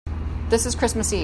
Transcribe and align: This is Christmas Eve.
This 0.49 0.65
is 0.65 0.73
Christmas 0.75 1.13
Eve. 1.13 1.19